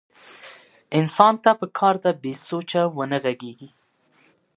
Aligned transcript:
انسان 0.99 1.33
ته 1.43 1.51
پکار 1.59 1.95
ده 2.03 2.11
بې 2.21 2.33
سوچه 2.47 2.81
ونه 2.97 3.17
غږېږي. 3.23 3.69